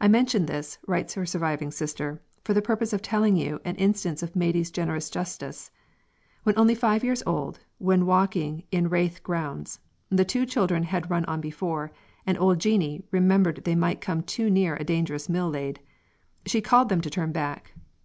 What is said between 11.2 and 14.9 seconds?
on before, and old Jeanie remembered they might come too near a